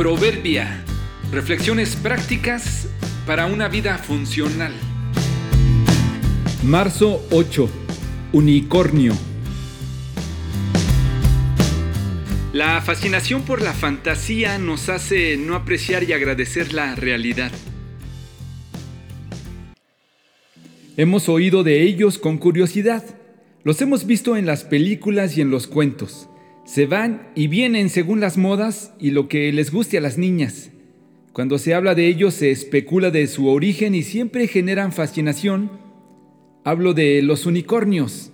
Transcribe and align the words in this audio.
Proverbia. 0.00 0.82
Reflexiones 1.30 1.94
prácticas 1.94 2.88
para 3.26 3.44
una 3.44 3.68
vida 3.68 3.98
funcional. 3.98 4.72
Marzo 6.64 7.22
8. 7.30 7.68
Unicornio. 8.32 9.12
La 12.54 12.80
fascinación 12.80 13.42
por 13.42 13.60
la 13.60 13.74
fantasía 13.74 14.56
nos 14.56 14.88
hace 14.88 15.36
no 15.36 15.54
apreciar 15.54 16.02
y 16.04 16.14
agradecer 16.14 16.72
la 16.72 16.94
realidad. 16.94 17.52
Hemos 20.96 21.28
oído 21.28 21.62
de 21.62 21.82
ellos 21.82 22.16
con 22.16 22.38
curiosidad. 22.38 23.04
Los 23.64 23.82
hemos 23.82 24.06
visto 24.06 24.38
en 24.38 24.46
las 24.46 24.64
películas 24.64 25.36
y 25.36 25.42
en 25.42 25.50
los 25.50 25.66
cuentos. 25.66 26.29
Se 26.72 26.86
van 26.86 27.22
y 27.34 27.48
vienen 27.48 27.88
según 27.88 28.20
las 28.20 28.38
modas 28.38 28.94
y 29.00 29.10
lo 29.10 29.26
que 29.26 29.52
les 29.52 29.72
guste 29.72 29.98
a 29.98 30.00
las 30.00 30.18
niñas. 30.18 30.70
Cuando 31.32 31.58
se 31.58 31.74
habla 31.74 31.96
de 31.96 32.06
ellos 32.06 32.32
se 32.34 32.52
especula 32.52 33.10
de 33.10 33.26
su 33.26 33.48
origen 33.48 33.92
y 33.96 34.04
siempre 34.04 34.46
generan 34.46 34.92
fascinación. 34.92 35.72
Hablo 36.62 36.94
de 36.94 37.22
los 37.22 37.44
unicornios. 37.44 38.30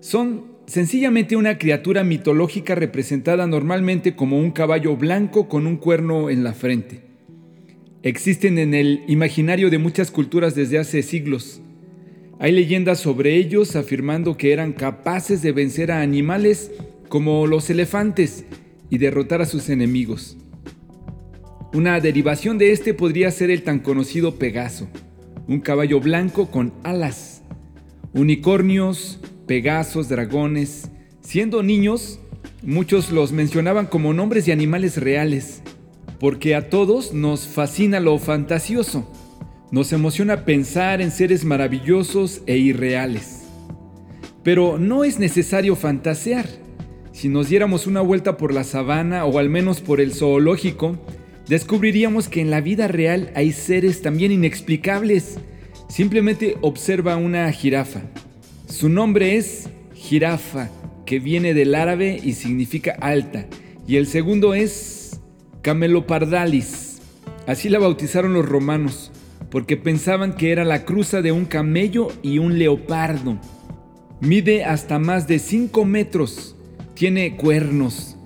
Son 0.00 0.48
sencillamente 0.66 1.34
una 1.34 1.56
criatura 1.56 2.04
mitológica 2.04 2.74
representada 2.74 3.46
normalmente 3.46 4.14
como 4.14 4.38
un 4.38 4.50
caballo 4.50 4.94
blanco 4.98 5.48
con 5.48 5.66
un 5.66 5.78
cuerno 5.78 6.28
en 6.28 6.44
la 6.44 6.52
frente. 6.52 7.00
Existen 8.02 8.58
en 8.58 8.74
el 8.74 9.02
imaginario 9.08 9.70
de 9.70 9.78
muchas 9.78 10.10
culturas 10.10 10.54
desde 10.54 10.78
hace 10.78 11.02
siglos. 11.02 11.62
Hay 12.38 12.52
leyendas 12.52 13.00
sobre 13.00 13.36
ellos 13.36 13.76
afirmando 13.76 14.36
que 14.36 14.52
eran 14.52 14.74
capaces 14.74 15.40
de 15.40 15.52
vencer 15.52 15.90
a 15.90 16.02
animales 16.02 16.70
como 17.12 17.46
los 17.46 17.68
elefantes 17.68 18.46
y 18.88 18.96
derrotar 18.96 19.42
a 19.42 19.44
sus 19.44 19.68
enemigos. 19.68 20.38
Una 21.74 22.00
derivación 22.00 22.56
de 22.56 22.72
este 22.72 22.94
podría 22.94 23.30
ser 23.30 23.50
el 23.50 23.64
tan 23.64 23.80
conocido 23.80 24.36
Pegaso, 24.36 24.88
un 25.46 25.60
caballo 25.60 26.00
blanco 26.00 26.50
con 26.50 26.72
alas. 26.84 27.42
Unicornios, 28.14 29.20
Pegasos, 29.46 30.08
dragones. 30.08 30.88
Siendo 31.20 31.62
niños, 31.62 32.18
muchos 32.62 33.12
los 33.12 33.30
mencionaban 33.30 33.84
como 33.84 34.14
nombres 34.14 34.46
de 34.46 34.52
animales 34.54 34.96
reales, 34.96 35.60
porque 36.18 36.54
a 36.54 36.70
todos 36.70 37.12
nos 37.12 37.46
fascina 37.46 38.00
lo 38.00 38.18
fantasioso. 38.18 39.06
Nos 39.70 39.92
emociona 39.92 40.46
pensar 40.46 41.02
en 41.02 41.10
seres 41.10 41.44
maravillosos 41.44 42.40
e 42.46 42.56
irreales. 42.56 43.42
Pero 44.42 44.78
no 44.78 45.04
es 45.04 45.18
necesario 45.18 45.76
fantasear. 45.76 46.62
Si 47.12 47.28
nos 47.28 47.48
diéramos 47.48 47.86
una 47.86 48.00
vuelta 48.00 48.36
por 48.36 48.52
la 48.52 48.64
sabana 48.64 49.26
o 49.26 49.38
al 49.38 49.50
menos 49.50 49.80
por 49.80 50.00
el 50.00 50.12
zoológico, 50.12 50.98
descubriríamos 51.46 52.28
que 52.28 52.40
en 52.40 52.50
la 52.50 52.60
vida 52.60 52.88
real 52.88 53.30
hay 53.34 53.52
seres 53.52 54.02
también 54.02 54.32
inexplicables. 54.32 55.38
Simplemente 55.88 56.56
observa 56.62 57.16
una 57.16 57.52
jirafa. 57.52 58.00
Su 58.66 58.88
nombre 58.88 59.36
es 59.36 59.68
jirafa, 59.94 60.70
que 61.04 61.18
viene 61.20 61.52
del 61.52 61.74
árabe 61.74 62.18
y 62.22 62.32
significa 62.32 62.96
alta. 63.00 63.46
Y 63.86 63.96
el 63.96 64.06
segundo 64.06 64.54
es 64.54 65.20
camelopardalis. 65.60 67.00
Así 67.46 67.68
la 67.68 67.78
bautizaron 67.78 68.32
los 68.32 68.48
romanos 68.48 69.12
porque 69.50 69.76
pensaban 69.76 70.32
que 70.32 70.50
era 70.50 70.64
la 70.64 70.86
cruza 70.86 71.20
de 71.20 71.30
un 71.30 71.44
camello 71.44 72.08
y 72.22 72.38
un 72.38 72.58
leopardo. 72.58 73.38
Mide 74.20 74.64
hasta 74.64 74.98
más 74.98 75.28
de 75.28 75.38
5 75.38 75.84
metros, 75.84 76.56
tiene 76.94 77.36
cuernos, 77.36 78.16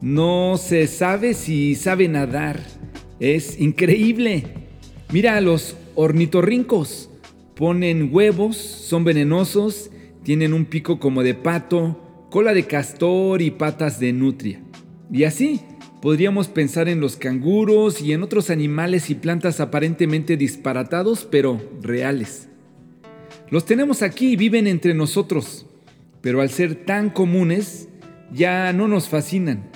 no 0.00 0.56
se 0.56 0.86
sabe 0.86 1.34
si 1.34 1.74
sabe 1.74 2.08
nadar, 2.08 2.60
es 3.20 3.58
increíble. 3.60 4.44
Mira 5.12 5.36
a 5.36 5.40
los 5.40 5.76
ornitorrincos, 5.94 7.10
ponen 7.54 8.10
huevos, 8.12 8.56
son 8.56 9.04
venenosos, 9.04 9.90
tienen 10.22 10.52
un 10.52 10.64
pico 10.64 10.98
como 10.98 11.22
de 11.22 11.34
pato, 11.34 12.26
cola 12.30 12.54
de 12.54 12.64
castor 12.64 13.42
y 13.42 13.50
patas 13.50 14.00
de 14.00 14.12
nutria. 14.12 14.60
Y 15.12 15.24
así, 15.24 15.60
Podríamos 16.04 16.48
pensar 16.48 16.90
en 16.90 17.00
los 17.00 17.16
canguros 17.16 18.02
y 18.02 18.12
en 18.12 18.22
otros 18.22 18.50
animales 18.50 19.08
y 19.08 19.14
plantas 19.14 19.58
aparentemente 19.58 20.36
disparatados, 20.36 21.24
pero 21.24 21.58
reales. 21.80 22.50
Los 23.48 23.64
tenemos 23.64 24.02
aquí 24.02 24.32
y 24.32 24.36
viven 24.36 24.66
entre 24.66 24.92
nosotros, 24.92 25.64
pero 26.20 26.42
al 26.42 26.50
ser 26.50 26.84
tan 26.84 27.08
comunes, 27.08 27.88
ya 28.34 28.72
no 28.72 28.88
nos 28.88 29.08
fascinan. 29.08 29.70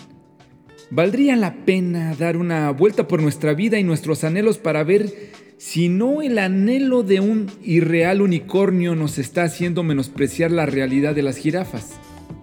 ¿Valdría 0.91 1.37
la 1.37 1.55
pena 1.65 2.15
dar 2.15 2.37
una 2.37 2.71
vuelta 2.71 3.07
por 3.09 3.23
nuestra 3.23 3.55
vida 3.55 3.79
y 3.79 3.85
nuestros 3.85 4.25
anhelos 4.25 4.59
para 4.59 4.85
ver 4.85 5.13
si 5.59 5.89
no 5.89 6.23
el 6.23 6.39
anhelo 6.39 7.03
de 7.03 7.21
un 7.21 7.51
irreal 7.63 8.23
unicornio 8.23 8.95
nos 8.95 9.19
está 9.19 9.43
haciendo 9.43 9.83
menospreciar 9.83 10.51
la 10.51 10.67
realidad 10.67 11.15
de 11.15 11.23
las 11.23 11.37
jirafas? 11.37 11.93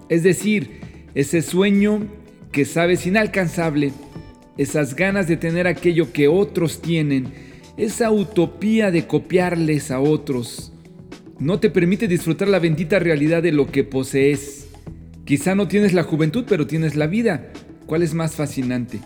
Es 0.09 0.23
decir, 0.23 0.79
ese 1.15 1.41
sueño 1.41 2.07
que 2.51 2.65
sabes 2.65 3.05
inalcanzable, 3.07 3.91
esas 4.57 4.95
ganas 4.95 5.27
de 5.27 5.37
tener 5.37 5.67
aquello 5.67 6.13
que 6.13 6.27
otros 6.27 6.81
tienen, 6.81 7.33
esa 7.77 8.11
utopía 8.11 8.91
de 8.91 9.07
copiarles 9.07 9.91
a 9.91 9.99
otros, 9.99 10.71
no 11.39 11.59
te 11.59 11.69
permite 11.69 12.07
disfrutar 12.07 12.47
la 12.47 12.59
bendita 12.59 12.99
realidad 12.99 13.43
de 13.43 13.51
lo 13.51 13.67
que 13.67 13.83
posees. 13.83 14.67
Quizá 15.25 15.55
no 15.55 15.67
tienes 15.67 15.93
la 15.93 16.03
juventud, 16.03 16.45
pero 16.47 16.67
tienes 16.67 16.95
la 16.95 17.07
vida. 17.07 17.51
¿Cuál 17.85 18.03
es 18.03 18.13
más 18.13 18.35
fascinante? 18.35 18.99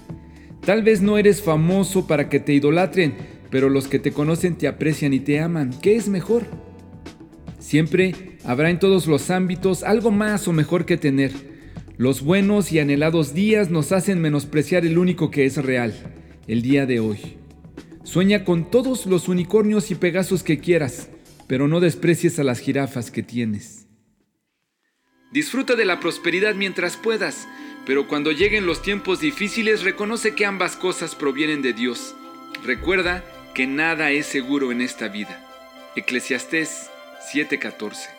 Tal 0.66 0.84
vez 0.84 1.02
no 1.02 1.18
eres 1.18 1.41
famoso 1.41 2.07
para 2.07 2.30
que 2.30 2.40
te 2.40 2.53
idolatren, 2.53 3.16
pero 3.50 3.69
los 3.69 3.88
que 3.88 4.00
te 4.00 4.12
conocen 4.12 4.58
te 4.58 4.68
aprecian 4.68 5.13
y 5.13 5.19
te 5.19 5.40
aman. 5.40 5.74
¿Qué 5.81 5.96
es 5.96 6.09
mejor? 6.09 6.44
Siempre 7.58 8.38
habrá 8.44 8.69
en 8.69 8.79
todos 8.79 9.08
los 9.08 9.29
ámbitos 9.31 9.84
algo 9.84 10.12
más 10.12 10.47
o 10.47 10.53
mejor 10.53 10.85
que 10.85 10.97
tener 10.97 11.31
los 12.00 12.22
buenos 12.22 12.72
y 12.72 12.79
anhelados 12.79 13.34
días 13.34 13.69
nos 13.69 13.91
hacen 13.91 14.22
menospreciar 14.22 14.85
el 14.85 14.97
único 14.97 15.31
que 15.31 15.44
es 15.44 15.58
real, 15.58 15.94
el 16.47 16.62
día 16.62 16.85
de 16.85 17.02
hoy. 17.02 17.19
Sueña 18.03 18.46
con 18.46 18.72
todos 18.72 19.06
los 19.06 19.28
unicornios 19.28 19.91
y 19.91 19.96
pegasos 19.96 20.41
que 20.41 20.59
quieras, 20.59 21.09
pero 21.46 21.68
no 21.68 21.81
desprecies 21.81 22.40
a 22.40 22.46
las 22.46 22.59
jirafas 22.59 23.12
que 23.12 23.22
tienes. 23.22 23.89
Disfruta 25.31 25.75
de 25.75 25.85
la 25.85 26.00
prosperidad 26.00 26.56
mientras 26.56 26.97
puedas, 26.97 27.47
pero 27.85 28.07
cuando 28.07 28.31
lleguen 28.31 28.66
los 28.66 28.81
tiempos 28.81 29.19
difíciles 29.19 29.84
reconoce 29.84 30.34
que 30.34 30.45
ambas 30.45 30.75
cosas 30.75 31.16
provienen 31.16 31.62
de 31.62 31.73
Dios. 31.73 32.16
Recuerda 32.63 33.23
que 33.53 33.67
nada 33.67 34.09
es 34.12 34.25
seguro 34.25 34.72
en 34.72 34.81
esta 34.81 35.07
vida. 35.07 35.45
Eclesiastés 35.95 36.90
7:14 37.31 38.19